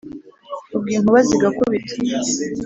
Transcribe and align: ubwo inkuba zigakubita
ubwo 0.75 0.89
inkuba 0.95 1.19
zigakubita 1.27 1.93